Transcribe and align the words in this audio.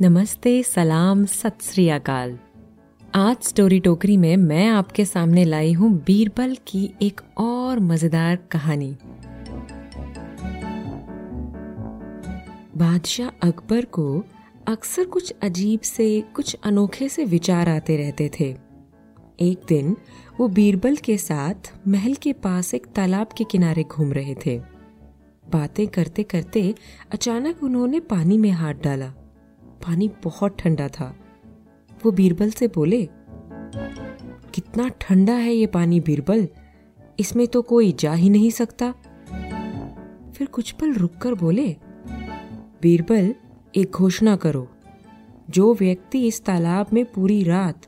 नमस्ते, 0.00 0.62
सलाम, 0.62 1.24
सत 1.24 1.58
श्री 1.62 1.88
अकाल। 1.88 2.38
आज 3.14 3.36
स्टोरी 3.42 3.80
टोकरी 3.80 4.16
में 4.16 4.36
मैं 4.36 4.68
आपके 4.68 5.04
सामने 5.04 5.44
लाई 5.44 5.72
हूँ 5.72 5.90
बीरबल 6.06 6.56
की 6.66 6.94
एक 7.02 7.20
और 7.38 7.80
मज़ेदार 7.80 8.36
कहानी। 8.36 8.96
बादशाह 12.76 13.28
अकबर 13.42 13.84
को 13.84 14.24
अक्सर 14.68 15.04
कुछ 15.04 15.34
अजीब 15.42 15.80
से, 15.80 16.20
कुछ 16.20 16.56
अनोखे 16.64 17.08
से 17.08 17.24
विचार 17.24 17.68
आते 17.68 17.96
रहते 17.96 18.30
थे। 18.40 18.56
एक 19.40 19.60
दिन 19.68 19.96
वो 20.40 20.48
बीरबल 20.48 20.96
के 20.96 21.18
साथ 21.18 21.72
महल 21.88 22.14
के 22.14 22.32
पास 22.32 22.74
एक 22.74 22.86
तालाब 22.86 23.28
के 23.38 23.44
किनारे 23.44 23.82
घूम 23.82 24.12
रहे 24.12 24.34
थे। 24.46 24.58
बातें 25.52 25.86
करते 25.86 26.22
करते 26.22 26.74
अचानक 27.12 27.62
उन्होंने 27.62 28.00
पानी 28.00 28.38
में 28.38 28.50
हाथ 28.50 28.74
डाला। 28.74 29.12
पानी 29.86 30.10
बहुत 30.24 30.56
ठंडा 30.58 30.88
था। 30.90 31.14
वो 32.00 32.10
बीरबल 32.12 32.50
से 32.50 32.68
बोले, 32.68 33.02
कितना 34.54 34.88
ठंडा 35.00 35.34
है 35.34 35.54
ये 35.54 35.66
पानी 35.68 36.00
बीरबल, 36.00 36.46
इसमें 37.18 37.46
तो 37.46 37.62
कोई 37.62 37.92
जा 37.92 38.12
ही 38.12 38.30
नहीं 38.30 38.50
सकता। 38.50 38.92
फिर 40.32 40.46
कुछ 40.46 40.70
पल 40.72 40.92
रुककर 40.92 41.34
बोले, 41.34 41.68
बीरबल, 42.82 43.34
एक 43.74 43.90
घोषणा 43.92 44.36
करो, 44.36 44.66
जो 45.50 45.72
व्यक्ति 45.74 46.26
इस 46.26 46.44
तालाब 46.44 46.86
में 46.92 47.04
पूरी 47.04 47.42
रात 47.42 47.86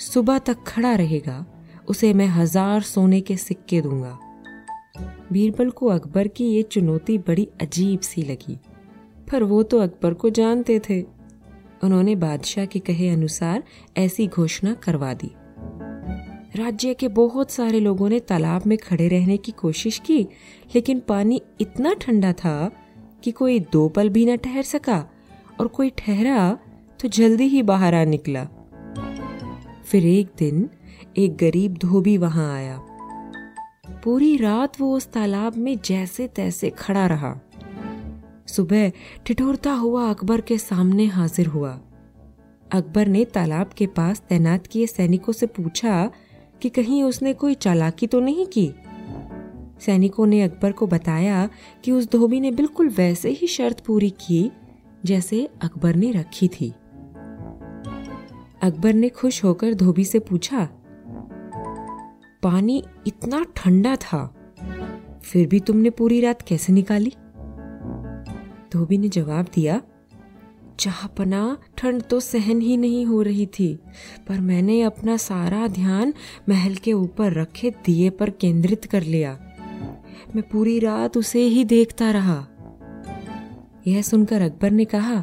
सुबह 0.00 0.38
तक 0.38 0.62
खड़ा 0.66 0.94
रहेगा, 0.94 1.44
उसे 1.88 2.12
मैं 2.14 2.26
हज़ार 2.28 2.82
सोने 2.82 3.20
के 3.20 3.36
सिक्के 3.36 3.80
दूँगा। 3.80 4.18
बीरबल 5.32 5.70
को 5.70 5.86
अकबर 5.88 6.28
की 6.28 6.44
ये 6.46 6.62
चुनौती 6.62 7.18
बड़ी 7.18 7.48
अजीब 7.60 8.00
सी 8.00 8.22
लगी, 8.22 8.58
पर 9.32 9.42
वो 9.42 9.62
तो 9.62 9.78
अकबर 9.78 10.14
को 10.14 10.30
जानते 10.30 10.78
थे। 10.80 11.00
उन्होंने 11.84 12.14
बादशाह 12.14 12.64
के 12.64 12.78
कहे 12.78 13.08
अनुसार 13.08 13.62
ऐसी 13.96 14.26
घोषणा 14.26 14.74
करवा 14.74 15.14
दी। 15.14 15.30
राज्य 16.56 16.94
के 16.94 17.08
बहुत 17.08 17.50
सारे 17.50 17.80
लोगों 17.80 18.08
ने 18.08 18.20
तालाब 18.20 18.66
में 18.66 18.78
खड़े 18.78 19.08
रहने 19.08 19.36
की 19.36 19.52
कोशिश 19.52 19.98
की, 19.98 20.22
लेकिन 20.74 21.00
पानी 21.00 21.40
इतना 21.60 21.94
ठंडा 21.94 22.32
था 22.32 22.70
कि 23.24 23.30
कोई 23.30 23.58
दो 23.60 23.88
पल 23.88 24.08
भी 24.08 24.26
न 24.26 24.36
ठहर 24.36 24.62
सका 24.62 25.04
और 25.60 25.68
कोई 25.68 25.90
ठहरा 25.98 26.58
तो 27.00 27.08
जल्दी 27.08 27.44
ही 27.44 27.62
बाहर 27.62 27.94
आ 27.94 28.04
निकला। 28.04 28.44
फिर 29.84 30.06
एक 30.06 30.30
दिन 30.38 30.68
एक 31.16 31.36
गरीब 31.36 31.74
धोबी 31.74 32.16
वहाँ 32.16 32.54
आया। 32.54 32.78
पूरी 34.04 34.36
रात 34.36 34.80
वो 34.80 34.96
उस 34.96 35.12
तालाब 35.12 35.56
में 35.56 35.78
जैसे 35.84 36.26
तैसे 36.28 36.70
खड़ा 36.70 37.06
रहा। 37.06 37.40
सुबह 38.52 38.90
ठिठुरता 39.26 39.72
हुआ 39.72 40.08
अकबर 40.10 40.40
के 40.40 40.58
सामने 40.58 41.06
हाजिर 41.06 41.46
हुआ। 41.46 41.80
अकबर 42.72 43.06
ने 43.06 43.24
तालाब 43.24 43.70
के 43.76 43.86
पास 43.86 44.22
तैनात 44.28 44.66
किए 44.66 44.86
सैनिकों 44.86 45.32
से 45.32 45.46
पूछा 45.46 46.10
कि 46.62 46.68
कहीं 46.68 47.02
उसने 47.02 47.32
कोई 47.32 47.54
चालाकी 47.54 48.06
तो 48.06 48.20
नहीं 48.20 48.46
की? 48.46 48.72
सैनिकों 49.80 50.26
ने 50.26 50.42
अकबर 50.42 50.72
को 50.72 50.86
बताया 50.86 51.48
कि 51.84 51.92
उस 51.92 52.10
धोबी 52.10 52.40
ने 52.40 52.50
बिल्कुल 52.50 52.88
वैसे 52.88 53.30
ही 53.30 53.46
शर्त 53.46 53.80
पूरी 53.80 54.10
की 54.10 54.50
जैसे 55.04 55.48
अकबर 55.62 55.94
ने 55.94 56.10
रखी 56.12 56.48
थी। 56.48 56.72
अकबर 58.62 58.94
ने 58.94 59.08
खुश 59.08 59.42
होकर 59.44 59.74
धोबी 59.74 60.04
से 60.04 60.18
पूछा, 60.18 60.68
पानी 62.42 62.82
इतना 63.06 63.44
ठंडा 63.56 63.96
था, 63.96 64.24
फिर 65.22 65.46
भी 65.48 65.60
तुमने 65.60 65.90
पूरी 65.90 66.20
रात 66.20 66.42
कैसे 66.42 66.72
निकाली? 66.72 67.12
धोबी 68.72 68.98
ने 68.98 69.08
जवाब 69.08 69.46
दिया 69.54 69.80
जहापना 70.80 71.58
ठंड 71.78 72.02
तो 72.02 72.18
सहन 72.20 72.60
ही 72.60 72.76
नहीं 72.76 73.04
हो 73.06 73.20
रही 73.22 73.46
थी, 73.46 73.74
पर 74.28 74.40
मैंने 74.40 74.80
अपना 74.82 75.16
सारा 75.16 75.66
ध्यान 75.68 76.12
महल 76.48 76.74
के 76.74 76.92
ऊपर 76.92 77.32
रखे 77.32 77.70
दिए 77.86 78.10
पर 78.10 78.30
केंद्रित 78.30 78.84
कर 78.84 79.02
लिया। 79.02 79.32
मैं 80.36 80.42
पूरी 80.42 80.78
रात 80.78 81.16
उसे 81.16 81.40
ही 81.40 81.64
देखता 81.64 82.10
रहा। 82.10 82.46
यह 83.86 84.02
सुनकर 84.02 84.42
अकबर 84.42 84.70
ने 84.70 84.84
कहा, 84.84 85.22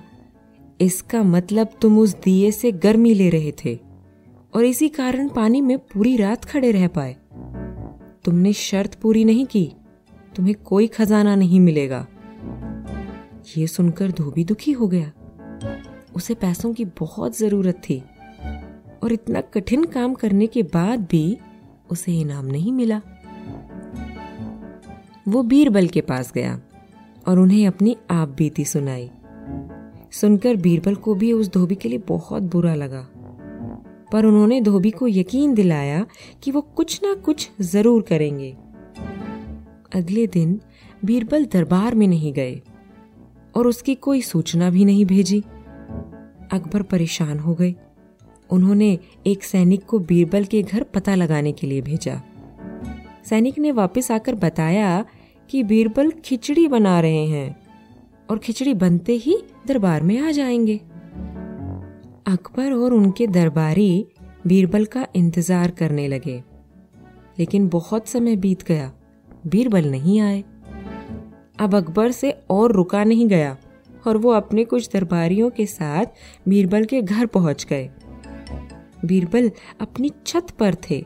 इसका 0.81 1.23
मतलब 1.23 1.69
तुम 1.81 1.99
उस 1.99 2.15
दिए 2.15 2.51
से 2.51 2.71
गर्मी 2.71 3.13
ले 3.13 3.29
रहे 3.29 3.53
थे, 3.65 3.75
और 4.53 4.65
इसी 4.65 4.89
कारण 4.89 5.29
पानी 5.29 5.61
में 5.61 5.77
पूरी 5.77 6.15
रात 6.17 6.45
खड़े 6.45 6.71
रह 6.71 6.87
पाए। 6.87 7.15
तुमने 8.25 8.53
शर्त 8.53 8.95
पूरी 8.95 9.25
नहीं 9.25 9.45
की, 9.45 9.71
तुम्हें 10.35 10.55
कोई 10.55 10.87
खजाना 10.87 11.35
नहीं 11.35 11.59
मिलेगा। 11.59 12.05
ये 13.57 13.67
सुनकर 13.67 14.11
धोबी 14.11 14.43
दुखी 14.43 14.71
हो 14.71 14.87
गया। 14.87 15.11
उसे 16.15 16.33
पैसों 16.33 16.73
की 16.73 16.85
बहुत 16.85 17.37
ज़रूरत 17.37 17.81
थी 17.89 18.03
और 19.03 19.13
इतना 19.13 19.41
कठिन 19.41 19.83
काम 19.83 20.13
करने 20.13 20.47
के 20.47 20.63
बाद 20.63 20.99
भी 20.99 21.37
उसे 21.91 22.19
इनाम 22.19 22.45
नहीं 22.45 22.73
मिला। 22.73 23.01
वो 25.27 25.43
बीरबल 25.43 25.87
के 25.87 26.01
पास 26.01 26.31
गया 26.33 26.59
और 27.27 27.39
उन्हें 27.39 27.67
अपनी 27.67 27.95
आप 28.11 28.29
बीती 28.29 28.65
सुनाई। 28.65 29.09
सुनकर 30.11 30.55
बीरबल 30.55 30.95
को 30.95 31.15
भी 31.15 31.31
उस 31.33 31.51
धोबी 31.51 31.75
के 31.75 31.89
लिए 31.89 31.97
बहुत 31.97 32.43
बुरा 32.43 32.75
लगा। 32.75 33.07
पर 34.11 34.25
उन्होंने 34.25 34.61
धोबी 34.61 34.91
को 34.91 35.07
यकीन 35.07 35.53
दिलाया 35.53 36.05
कि 36.43 36.51
वो 36.51 36.61
कुछ 36.61 36.99
ना 37.03 37.13
कुछ 37.13 37.49
ज़रूर 37.61 38.01
करेंगे। 38.01 38.57
अगले 39.95 40.27
दिन 40.27 40.61
बीरबल 41.05 41.45
दरबार 41.45 41.95
में 41.95 42.07
नहीं 42.07 42.33
गए। 42.33 42.61
और 43.55 43.67
उसकी 43.67 43.95
कोई 43.95 44.21
सूचना 44.21 44.69
भी 44.69 44.85
नहीं 44.85 45.05
भेजी। 45.05 45.39
अकबर 46.51 46.81
परेशान 46.81 47.39
हो 47.39 47.55
गए। 47.55 47.75
उन्होंने 48.49 48.99
एक 49.27 49.43
सैनिक 49.43 49.85
को 49.85 49.99
बीरबल 49.99 50.45
के 50.45 50.61
घर 50.61 50.83
पता 50.83 51.15
लगाने 51.15 51.51
के 51.51 51.67
लिए 51.67 51.81
भेजा। 51.81 52.21
सैनिक 53.25 53.59
ने 53.59 53.71
वापस 53.71 54.11
आकर 54.11 54.35
बताया 54.35 55.05
कि 55.49 55.63
बीरबल 55.63 56.11
खिचड़ी 56.11 56.67
बना 56.67 56.99
रहे 56.99 57.25
हैं 57.25 57.59
और 58.29 58.37
खिचड़ी 58.37 58.73
बनते 58.73 59.13
ही 59.13 59.37
दरबार 59.67 60.03
में 60.03 60.19
आ 60.19 60.31
जाएँगे। 60.31 60.77
अकबर 62.27 62.71
और 62.71 62.93
उनके 62.93 63.27
दरबारी 63.27 64.07
बीरबल 64.47 64.85
का 64.85 65.07
इंतज़ार 65.15 65.71
करने 65.71 66.07
लगे। 66.07 66.43
लेकिन 67.39 67.67
बहुत 67.67 68.07
समय 68.07 68.35
बीत 68.35 68.63
गया। 68.63 68.91
बीरबल 69.47 69.91
नहीं 69.91 70.19
आए। 70.19 70.43
अब 71.59 71.75
अकबर 71.75 72.11
से 72.11 72.31
और 72.49 72.71
रुका 72.71 73.03
नहीं 73.03 73.27
गया 73.27 73.57
और 74.07 74.17
वो 74.17 74.31
अपने 74.31 74.63
कुछ 74.65 74.89
दरबारियों 74.93 75.49
के 75.49 75.65
साथ 75.65 76.05
बीरबल 76.47 76.85
के 76.85 77.01
घर 77.01 77.25
पहुँच 77.25 77.65
गए। 77.69 77.89
बीरबल 79.05 79.51
अपनी 79.81 80.11
छत 80.25 80.49
पर 80.59 80.75
थे। 80.89 81.03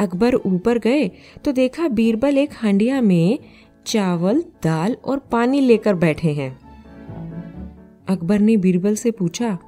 अकबर 0.00 0.34
ऊपर 0.36 0.78
गए 0.78 1.10
तो 1.44 1.52
देखा 1.52 1.88
बीरबल 1.88 2.38
एक 2.38 2.50
हांडिया 2.52 3.00
में 3.00 3.38
चावल, 3.86 4.40
दाल 4.62 4.96
और 5.04 5.18
पानी 5.32 5.60
लेकर 5.60 5.94
बैठे 5.94 6.32
हैं। 6.32 6.50
अकबर 8.08 8.38
ने 8.38 8.56
बीरबल 8.56 8.94
से 8.94 9.10
पूछा, 9.10 9.58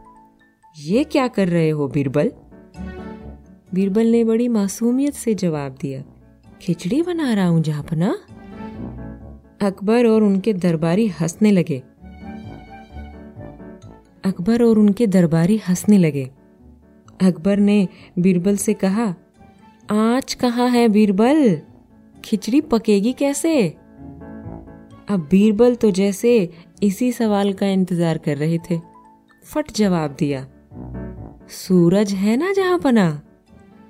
ये 0.76 1.04
क्या 1.04 1.26
कर 1.28 1.48
रहे 1.48 1.68
हो 1.70 1.88
बीरबल? 1.88 2.32
बीरबल 3.74 4.06
ने 4.06 4.22
बड़ी 4.24 4.48
मासूमियत 4.48 5.14
से 5.14 5.34
जवाब 5.34 5.76
दिया, 5.80 6.02
खिचड़ी 6.62 7.02
बना 7.02 7.32
रहा 7.34 7.46
हूँ 7.46 7.62
जापना 7.62 8.14
अकबर 9.60 10.06
और 10.06 10.22
उनके 10.22 10.52
दरबारी 10.54 11.06
हंसने 11.20 11.50
लगे। 11.50 11.82
अकबर 14.24 14.62
और 14.62 14.78
उनके 14.78 15.06
दरबारी 15.06 15.56
हंसने 15.68 15.98
लगे। 15.98 16.24
अकबर 17.22 17.58
ने 17.58 17.86
बीरबल 18.18 18.56
से 18.56 18.74
कहा, 18.74 19.14
आज 19.88 20.34
कहाँ 20.34 20.68
है 20.68 20.88
बीरबल? 20.88 21.60
खिचड़ी 22.24 22.60
पकेगी 22.60 23.12
कैसे? 23.12 23.68
अब 25.08 25.26
बीरबल 25.30 25.74
तो 25.74 25.90
जैसे 25.90 26.48
इसी 26.82 27.10
सवाल 27.12 27.52
का 27.52 27.66
इंतज़ार 27.66 28.18
कर 28.18 28.36
रहे 28.36 28.58
थे। 28.70 28.78
फट 29.44 29.72
जवाब 29.72 30.16
दिया, 30.18 30.46
सूरज 31.48 32.12
है 32.12 32.36
ना 32.36 32.52
जहाँ 32.52 32.78
पना? 32.78 33.20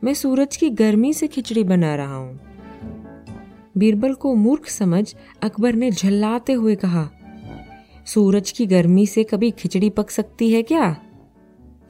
मैं 0.04 0.14
सूरज 0.14 0.56
की 0.56 0.70
गर्मी 0.72 1.12
से 1.12 1.26
खिचड़ी 1.26 1.64
बना 1.64 1.94
रहा 1.96 2.16
हूँ। 2.16 2.53
बीरबल 3.74 4.14
को 4.14 4.34
मूर्ख 4.34 4.68
समझ 4.68 5.14
अकबर 5.42 5.74
ने 5.74 5.90
झल्लाते 5.90 6.52
हुए 6.52 6.74
कहा, 6.74 7.08
सूरज 8.06 8.50
की 8.50 8.66
गर्मी 8.66 9.06
से 9.06 9.24
कभी 9.24 9.50
खिचड़ी 9.50 9.90
पक 9.90 10.10
सकती 10.10 10.52
है 10.52 10.62
क्या? 10.62 10.92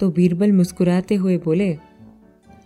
तो 0.00 0.10
बीरबल 0.10 0.52
मुस्कुराते 0.52 1.14
हुए 1.14 1.36
बोले, 1.38 1.72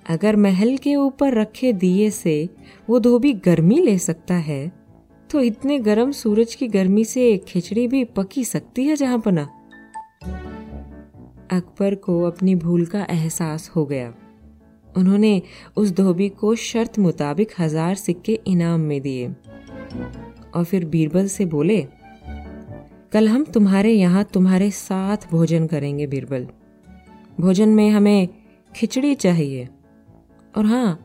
अगर 0.09 0.37
महल 0.37 0.77
के 0.77 0.95
ऊपर 0.97 1.35
रखे 1.35 1.73
दिए 1.73 2.11
से 2.11 2.49
वो 2.91 2.99
धोबी 2.99 3.33
गर्मी 3.33 3.79
ले 3.79 3.99
सकता 3.99 4.35
है 4.35 4.73
तो 5.31 5.41
इतने 5.41 5.79
गर्म 5.79 6.13
सूरज 6.13 6.55
की 6.55 6.69
गर्मी 6.69 7.05
से 7.05 7.37
खिचड़ी 7.39 7.87
भी 7.89 8.05
पकी 8.05 8.45
सकती 8.45 8.85
है 8.85 8.97
जहाँ 8.97 9.19
पना. 9.19 9.43
अकबर 11.51 11.95
को 11.95 12.23
अपनी 12.23 12.55
भूल 12.55 12.87
का 12.87 13.07
एहसास 13.11 13.69
हो 13.77 13.85
गया। 13.87 14.15
उन्होंने 14.99 15.41
उस 15.77 15.91
धोबी 15.93 16.29
को 16.29 16.55
शर्त 16.55 16.99
मुताबिक 16.99 17.53
हज़ार 17.59 17.95
सिक्के 17.95 18.39
इनाम 18.47 18.81
में 18.81 19.01
दिए। 19.01 19.29
और 20.55 20.65
फिर 20.65 20.85
बीरबल 20.85 21.27
से 21.29 21.45
बोले, 21.45 21.81
कल 23.13 23.29
हम 23.29 23.45
तुम्हारे 23.45 23.93
यहाँ 23.93 24.25
तुम्हारे 24.25 24.71
साथ 24.71 25.31
भोजन 25.31 25.67
करेंगे 25.67 26.07
बीरबल। 26.07 26.47
भोजन 27.41 27.69
में 27.69 27.91
हमें 27.91 28.29
खिचड़ी 28.73 29.15
चाहिए। 29.15 29.69
और 30.57 30.67
हाँ 30.67 30.99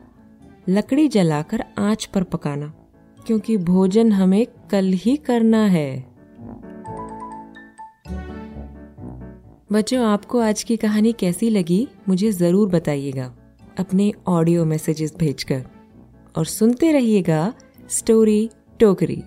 लकड़ी 0.70 1.08
जलाकर 1.08 1.64
आँच 1.80 2.06
पर 2.06 2.24
पकाना, 2.24 2.74
क्योंकि 3.20 3.58
भोजन 3.58 4.12
हमें 4.12 4.46
कल 4.72 4.92
ही 4.96 5.16
करना 5.18 5.64
है। 5.66 6.06
बच्चों, 9.72 10.04
आपको 10.06 10.40
आज 10.40 10.64
की 10.64 10.78
कहानी 10.78 11.14
कैसी 11.14 11.50
लगी, 11.50 11.88
मुझे 12.10 12.32
ज़रूर 12.32 12.70
बताइएगा। 12.70 13.32
अपने 13.80 14.14
ऑडियो 14.28 14.66
मैसेजेस 14.66 15.16
भेजकर। 15.16 15.64
और 16.38 16.46
सुनते 16.46 16.92
रहिएगा 16.92 17.54
स्टोरी 17.90 18.50
टोकरी 18.80 19.24